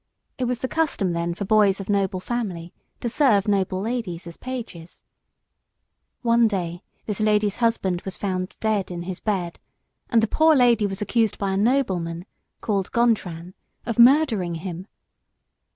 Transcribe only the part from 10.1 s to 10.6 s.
the poor